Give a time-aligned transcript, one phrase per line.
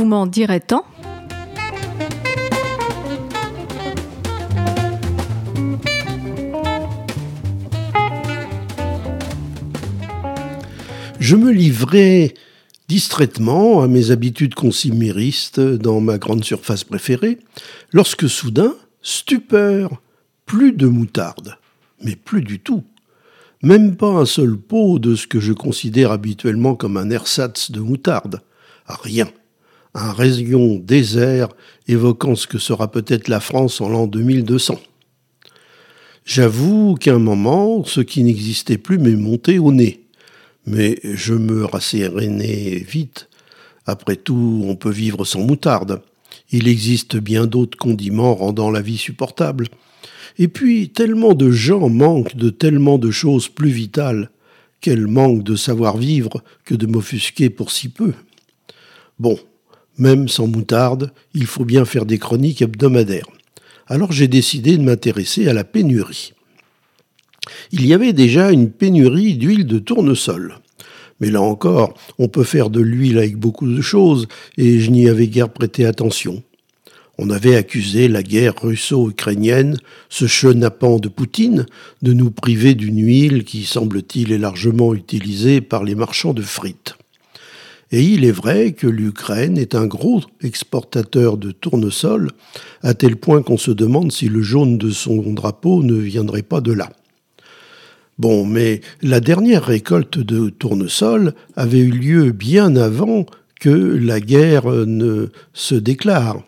[0.00, 0.86] Vous m'en direz tant
[11.18, 12.32] Je me livrais
[12.88, 17.38] distraitement à mes habitudes consuméristes dans ma grande surface préférée,
[17.92, 20.00] lorsque soudain, stupeur,
[20.46, 21.58] plus de moutarde,
[22.02, 22.84] mais plus du tout.
[23.62, 27.80] Même pas un seul pot de ce que je considère habituellement comme un ersatz de
[27.80, 28.40] moutarde.
[28.86, 29.28] Rien.
[29.94, 31.48] Un rayon désert
[31.88, 34.80] évoquant ce que sera peut-être la France en l'an 2200.
[36.24, 40.00] J'avoue qu'à un moment, ce qui n'existait plus m'est monté au nez
[40.66, 43.28] mais je me rassérénais vite.
[43.86, 46.02] Après tout, on peut vivre sans moutarde.
[46.50, 49.66] Il existe bien d'autres condiments rendant la vie supportable.
[50.38, 54.30] Et puis, tellement de gens manquent de tellement de choses plus vitales.
[54.80, 58.12] Quel manque de savoir-vivre que de m'offusquer pour si peu.
[59.18, 59.38] Bon,
[60.00, 63.28] même sans moutarde, il faut bien faire des chroniques hebdomadaires.
[63.86, 66.32] Alors j'ai décidé de m'intéresser à la pénurie
[67.72, 70.56] il y avait déjà une pénurie d'huile de tournesol.
[71.20, 75.08] Mais là encore, on peut faire de l'huile avec beaucoup de choses, et je n'y
[75.08, 76.42] avais guère prêté attention.
[77.18, 79.76] On avait accusé la guerre russo-ukrainienne,
[80.08, 81.66] ce chenapan de Poutine,
[82.00, 86.94] de nous priver d'une huile qui, semble-t-il, est largement utilisée par les marchands de frites.
[87.92, 92.30] Et il est vrai que l'Ukraine est un gros exportateur de tournesol,
[92.82, 96.60] à tel point qu'on se demande si le jaune de son drapeau ne viendrait pas
[96.60, 96.90] de là.
[98.18, 103.26] Bon, mais la dernière récolte de tournesol avait eu lieu bien avant
[103.58, 106.42] que la guerre ne se déclare.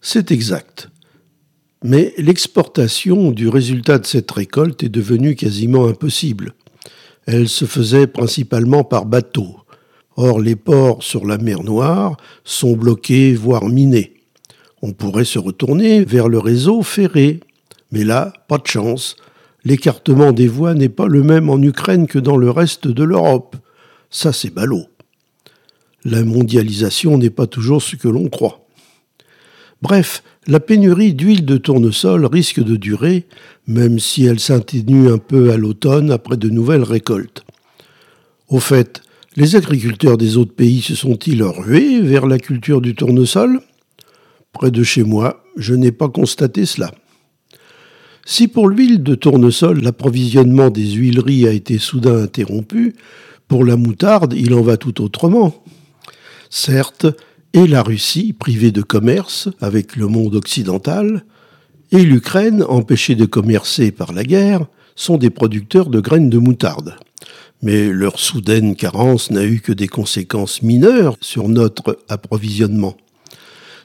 [0.00, 0.90] C'est exact.
[1.82, 6.54] Mais l'exportation du résultat de cette récolte est devenue quasiment impossible.
[7.26, 9.56] Elle se faisait principalement par bateau.
[10.20, 14.14] Or, les ports sur la mer Noire sont bloqués, voire minés.
[14.82, 17.38] On pourrait se retourner vers le réseau ferré.
[17.92, 19.14] Mais là, pas de chance
[19.64, 23.54] l'écartement des voies n'est pas le même en Ukraine que dans le reste de l'Europe.
[24.10, 24.86] Ça, c'est ballot.
[26.04, 28.66] La mondialisation n'est pas toujours ce que l'on croit.
[29.82, 33.26] Bref, la pénurie d'huile de tournesol risque de durer,
[33.68, 37.44] même si elle s'inténue un peu à l'automne après de nouvelles récoltes.
[38.48, 39.02] Au fait,
[39.38, 43.60] les agriculteurs des autres pays se sont-ils rués vers la culture du tournesol?
[44.52, 46.90] Près de chez moi, je n'ai pas constaté cela.
[48.26, 52.96] Si pour l'huile de tournesol, l'approvisionnement des huileries a été soudain interrompu,
[53.46, 55.62] pour la moutarde, il en va tout autrement.
[56.50, 57.06] Certes,
[57.52, 61.24] et la Russie, privée de commerce avec le monde occidental,
[61.92, 64.66] et l'Ukraine, empêchée de commercer par la guerre,
[64.96, 66.96] sont des producteurs de graines de moutarde.
[67.62, 72.96] Mais leur soudaine carence n'a eu que des conséquences mineures sur notre approvisionnement.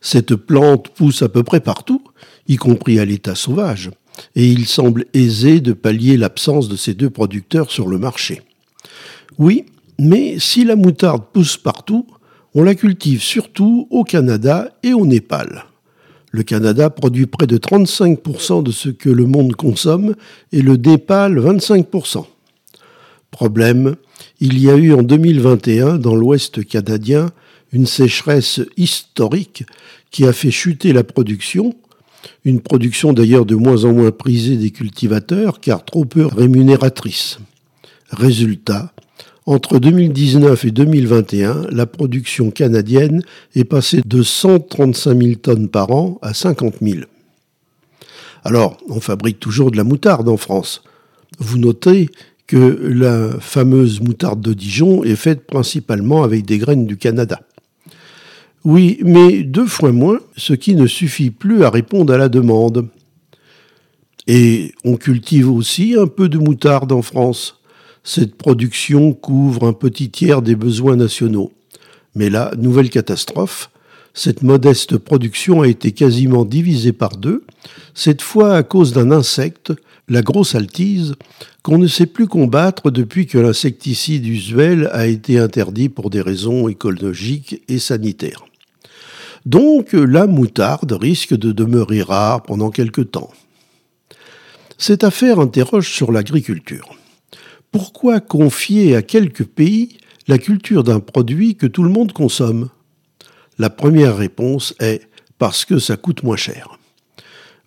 [0.00, 2.02] Cette plante pousse à peu près partout,
[2.48, 3.90] y compris à l'état sauvage
[4.34, 8.42] et il semble aisé de pallier l'absence de ces deux producteurs sur le marché.
[9.38, 9.66] Oui,
[9.98, 12.06] mais si la moutarde pousse partout,
[12.54, 15.66] on la cultive surtout au Canada et au Népal.
[16.32, 20.14] Le Canada produit près de 35% de ce que le monde consomme
[20.52, 22.24] et le Népal 25%.
[23.30, 23.96] Problème,
[24.40, 27.30] il y a eu en 2021 dans l'Ouest canadien
[27.72, 29.64] une sécheresse historique
[30.10, 31.74] qui a fait chuter la production,
[32.44, 37.38] une production d'ailleurs de moins en moins prisée des cultivateurs car trop peu rémunératrice.
[38.10, 38.92] Résultat,
[39.46, 43.22] entre 2019 et 2021, la production canadienne
[43.54, 47.00] est passée de 135 000 tonnes par an à 50 000.
[48.44, 50.82] Alors, on fabrique toujours de la moutarde en France.
[51.38, 52.10] Vous notez
[52.50, 57.42] que la fameuse moutarde de Dijon est faite principalement avec des graines du Canada.
[58.64, 62.88] Oui, mais deux fois moins, ce qui ne suffit plus à répondre à la demande.
[64.26, 67.60] Et on cultive aussi un peu de moutarde en France.
[68.02, 71.52] Cette production couvre un petit tiers des besoins nationaux.
[72.16, 73.70] Mais là, nouvelle catastrophe,
[74.12, 77.44] cette modeste production a été quasiment divisée par deux,
[77.94, 79.72] cette fois à cause d'un insecte,
[80.10, 81.14] la grosse altise,
[81.62, 86.68] qu'on ne sait plus combattre depuis que l'insecticide usuel a été interdit pour des raisons
[86.68, 88.44] écologiques et sanitaires.
[89.46, 93.30] Donc la moutarde risque de demeurer rare pendant quelque temps.
[94.78, 96.96] Cette affaire interroge sur l'agriculture.
[97.70, 102.68] Pourquoi confier à quelques pays la culture d'un produit que tout le monde consomme?
[103.58, 105.02] La première réponse est
[105.38, 106.79] parce que ça coûte moins cher.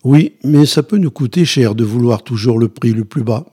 [0.04, 3.46] Oui, mais ça peut nous coûter cher de vouloir toujours le prix le plus bas.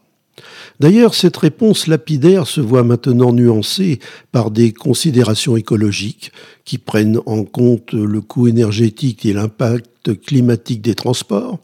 [0.80, 4.00] D'ailleurs, cette réponse lapidaire se voit maintenant nuancée
[4.32, 6.32] par des considérations écologiques
[6.66, 11.60] qui prennent en compte le coût énergétique et l'impact climatique des transports,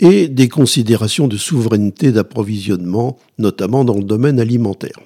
[0.00, 4.98] et des considérations de souveraineté d'approvisionnement, notamment dans le domaine alimentaire.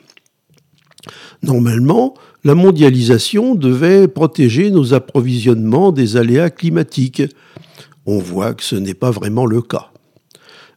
[1.42, 2.14] Normalement,
[2.44, 7.22] la mondialisation devait protéger nos approvisionnements des aléas climatiques.
[8.06, 9.90] On voit que ce n'est pas vraiment le cas.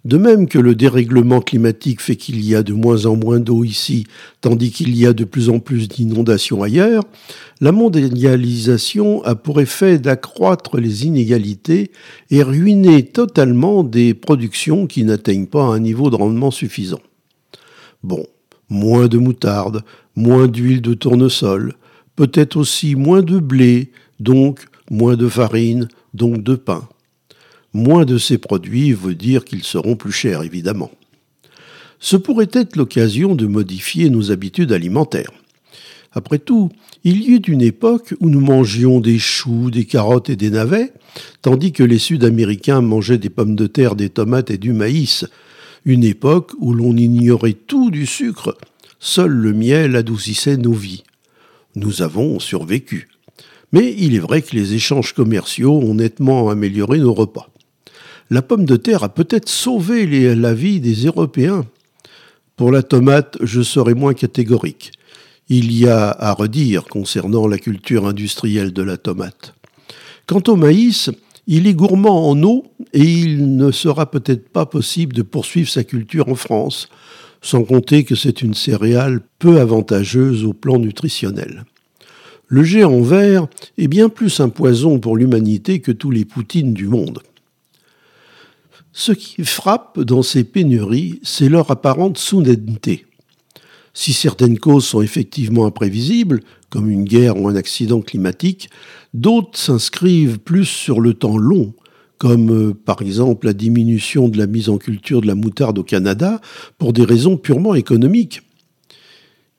[0.05, 3.65] De même que le dérèglement climatique fait qu'il y a de moins en moins d'eau
[3.65, 4.05] ici,
[4.39, 7.03] tandis qu'il y a de plus en plus d'inondations ailleurs,
[7.59, 11.91] la mondialisation a pour effet d'accroître les inégalités
[12.31, 17.01] et ruiner totalement des productions qui n'atteignent pas un niveau de rendement suffisant.
[18.01, 18.25] Bon,
[18.69, 19.83] moins de moutarde,
[20.15, 21.73] moins d'huile de tournesol,
[22.15, 23.91] peut-être aussi moins de blé,
[24.21, 26.87] donc moins de farine, donc de pain.
[27.73, 30.89] Moins de ces produits veut dire qu'ils seront plus chers, évidemment.
[31.99, 35.31] Ce pourrait être l'occasion de modifier nos habitudes alimentaires.
[36.11, 36.71] Après tout,
[37.03, 40.93] il y eut une époque où nous mangions des choux, des carottes et des navets,
[41.43, 45.25] tandis que les Sud-Américains mangeaient des pommes de terre, des tomates et du maïs.
[45.85, 48.57] Une époque où l'on ignorait tout du sucre.
[48.99, 51.03] Seul le miel adoucissait nos vies.
[51.75, 53.09] Nous avons survécu.
[53.71, 57.49] Mais il est vrai que les échanges commerciaux ont nettement amélioré nos repas
[58.29, 61.65] la pomme de terre a peut-être sauvé la vie des Européens.
[62.55, 64.91] Pour la tomate, je serai moins catégorique.
[65.49, 69.55] Il y a à redire concernant la culture industrielle de la tomate.
[70.27, 71.09] Quant au maïs,
[71.47, 75.83] il est gourmand en eau et il ne sera peut-être pas possible de poursuivre sa
[75.83, 76.87] culture en France,
[77.41, 81.65] sans compter que c'est une céréale peu avantageuse au plan nutritionnel.
[82.47, 83.47] Le géant vert
[83.79, 87.19] est bien plus un poison pour l'humanité que tous les poutines du monde.
[88.91, 93.05] Ce qui frappe dans ces pénuries, c'est leur apparente soudaineté.
[93.93, 98.69] Si certaines causes sont effectivement imprévisibles, comme une guerre ou un accident climatique,
[99.13, 101.73] d'autres s'inscrivent plus sur le temps long,
[102.17, 105.83] comme euh, par exemple la diminution de la mise en culture de la moutarde au
[105.83, 106.41] Canada
[106.77, 108.41] pour des raisons purement économiques.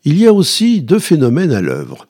[0.04, 2.06] Il y a aussi deux phénomènes à l'œuvre.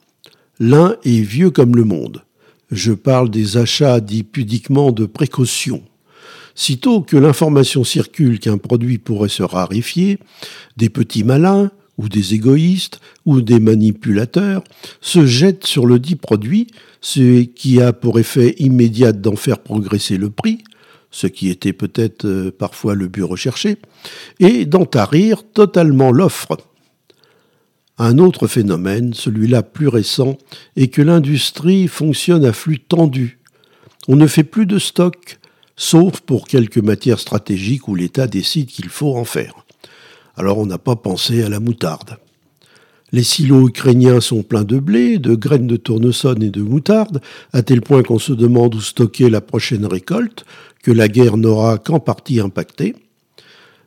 [0.58, 2.22] L'un est vieux comme le monde.
[2.70, 5.82] Je parle des achats dits pudiquement de précaution.
[6.54, 10.18] Sitôt que l'information circule qu'un produit pourrait se raréfier,
[10.76, 14.64] des petits malins, ou des égoïstes, ou des manipulateurs,
[15.02, 16.68] se jettent sur le dit produit,
[17.02, 20.64] ce qui a pour effet immédiat d'en faire progresser le prix,
[21.10, 23.76] ce qui était peut-être euh, parfois le but recherché,
[24.38, 26.56] et d'en tarir totalement l'offre.
[27.98, 30.38] Un autre phénomène, celui-là plus récent,
[30.76, 33.40] est que l'industrie fonctionne à flux tendu.
[34.08, 35.38] On ne fait plus de stock,
[35.80, 39.64] sauf pour quelques matières stratégiques où l'État décide qu'il faut en faire.
[40.36, 42.18] Alors on n'a pas pensé à la moutarde.
[43.12, 47.22] Les silos ukrainiens sont pleins de blé, de graines de tournesol et de moutarde,
[47.54, 50.44] à tel point qu'on se demande où stocker la prochaine récolte,
[50.82, 52.94] que la guerre n'aura qu'en partie impacté.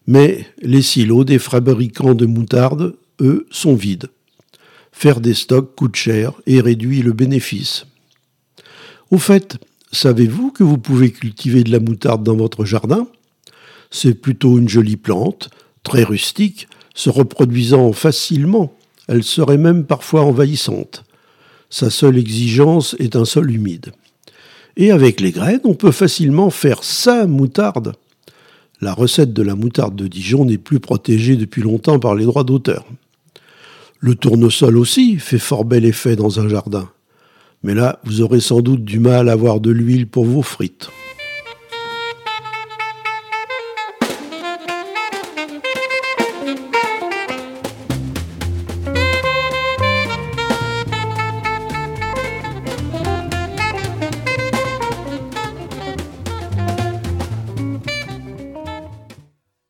[0.08, 4.10] Mais les silos des fabricants de moutarde, eux, sont vides.
[4.92, 7.86] Faire des stocks coûte cher et réduit le bénéfice.
[9.12, 9.60] Au fait,
[9.94, 13.08] Savez-vous que vous pouvez cultiver de la moutarde dans votre jardin?
[13.92, 15.52] C'est plutôt une jolie plante,
[15.84, 18.76] très rustique, se reproduisant facilement.
[19.08, 21.04] Elle serait même parfois envahissante.
[21.70, 23.92] Sa seule exigence est un sol humide.
[24.78, 27.94] Et avec les graines, on peut facilement faire sa moutarde.
[28.82, 32.44] La recette de la moutarde de Dijon n'est plus protégée depuis longtemps par les droits
[32.44, 32.84] d'auteur.
[34.00, 36.90] Le tournesol aussi fait fort bel effet dans un jardin.
[37.64, 40.90] Mais là, vous aurez sans doute du mal à avoir de l'huile pour vos frites.